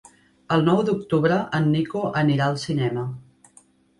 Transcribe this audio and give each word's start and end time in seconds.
El 0.53 0.63
nou 0.67 0.79
d'octubre 0.87 1.37
en 1.59 1.69
Nico 1.75 2.01
anirà 2.23 2.47
al 2.49 2.59
cinema. 2.65 3.07